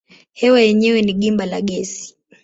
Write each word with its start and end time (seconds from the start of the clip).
Hewa 0.31 0.61
yenyewe 0.61 1.01
ni 1.01 1.13
gimba 1.13 1.45
la 1.45 1.61
gesi. 1.61 2.15